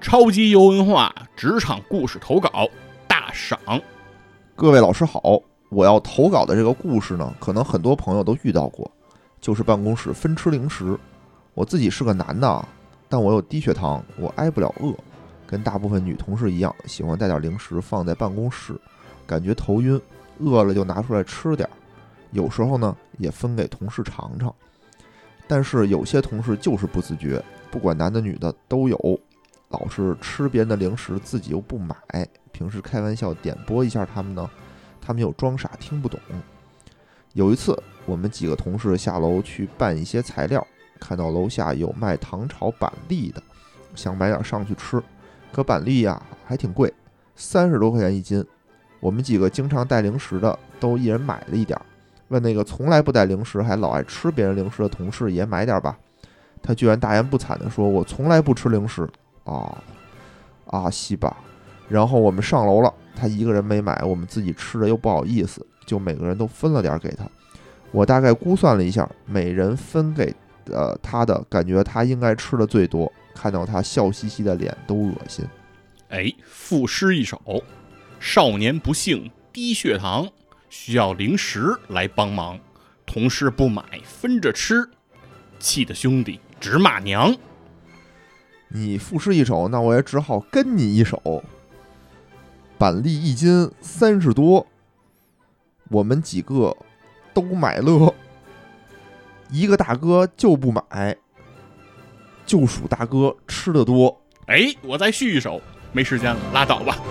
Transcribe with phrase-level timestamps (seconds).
[0.00, 2.68] 超级游文化职场故事投稿
[3.08, 3.58] 大赏，
[4.54, 8.90] 各位老师好，我要投稿的这个故事呢，可能很多朋友都遇到过，
[9.40, 10.98] 就是办公室分吃零食。
[11.54, 12.68] 我自己是个男的，
[13.08, 14.92] 但我有低血糖，我挨不了饿，
[15.46, 18.78] 跟大部分女同事一样，喜欢带点零食放在办公室，
[19.26, 19.98] 感觉头晕，
[20.40, 21.72] 饿了就拿出来吃点儿。
[22.32, 24.52] 有时候呢，也分给同事尝尝。
[25.46, 29.20] 但是有些同事就是不自觉，不管男的女的都有，
[29.68, 31.94] 老是吃别人的零食，自己又不买。
[32.52, 34.50] 平时开玩笑点拨一下他们呢，
[35.00, 36.18] 他们又装傻听不懂。
[37.34, 40.66] 有一次，我们几个同事下楼去办一些材料，
[41.00, 43.42] 看到楼下有卖糖炒板栗的，
[43.94, 45.02] 想买点上去吃。
[45.50, 46.92] 可板栗呀还挺贵，
[47.36, 48.42] 三十多块钱一斤。
[49.00, 51.84] 我们几个经常带零食的，都一人买了一点儿。
[52.32, 55.96] 问那个从来不带零食还老爱吃别人零食的同事也买点吧，
[56.60, 59.08] 他居然大言不惭地说：“我从来不吃零食。”
[59.44, 59.76] 啊
[60.66, 61.36] 啊西吧！
[61.88, 67.24] 然后我们上楼了，他一个人没买，我们自己吃着又不好意思，就每个人都分了点给他。
[67.90, 70.34] 我大概估算了一下，每人分给
[70.70, 73.12] 呃他的感觉，他应该吃的最多。
[73.34, 75.44] 看到他笑嘻嘻的脸都恶心。
[76.08, 77.40] 哎，赋诗一首：
[78.20, 80.28] 少年不幸低血糖。
[80.72, 82.58] 需要零食来帮忙，
[83.04, 84.88] 同事不买分着吃，
[85.58, 87.36] 气的兄弟直骂娘。
[88.68, 91.44] 你赋诗一首，那我也只好跟你一首。
[92.78, 94.66] 板栗一斤三十多，
[95.90, 96.74] 我们几个
[97.34, 98.14] 都买了，
[99.50, 101.14] 一个大哥就不买，
[102.46, 104.22] 就数大哥吃的多。
[104.46, 105.60] 哎，我再续一首，
[105.92, 106.96] 没时间了，拉倒吧。